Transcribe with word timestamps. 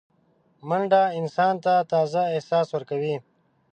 منډه 0.67 1.03
انسان 1.19 1.53
ته 1.63 1.73
تازه 1.91 2.21
احساس 2.33 2.67
ورکوي 2.71 3.15